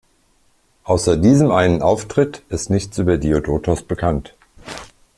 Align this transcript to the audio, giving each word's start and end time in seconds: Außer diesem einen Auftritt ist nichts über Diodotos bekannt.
Außer 0.83 1.15
diesem 1.15 1.51
einen 1.51 1.83
Auftritt 1.83 2.41
ist 2.49 2.71
nichts 2.71 2.97
über 2.97 3.19
Diodotos 3.19 3.83
bekannt. 3.83 4.33